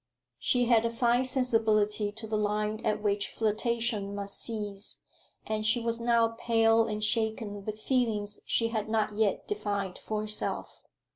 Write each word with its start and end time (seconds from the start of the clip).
She 0.39 0.65
had 0.65 0.83
a 0.83 0.89
fine 0.89 1.25
sensibility 1.25 2.11
to 2.11 2.25
the 2.25 2.35
line 2.35 2.81
at 2.83 3.03
which 3.03 3.29
flirtation 3.29 4.15
must 4.15 4.39
cease; 4.41 5.03
and 5.45 5.63
she 5.63 5.79
was 5.79 6.01
now 6.01 6.29
pale 6.39 6.87
and 6.87 7.03
shaken 7.03 7.63
with 7.63 7.79
feelings 7.79 8.39
she 8.43 8.69
had 8.69 8.89
not 8.89 9.13
yet 9.13 9.47
defined 9.47 9.99
for 9.99 10.21
herself. 10.21 10.81